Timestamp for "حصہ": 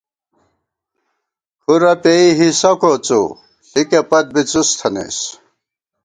2.39-2.71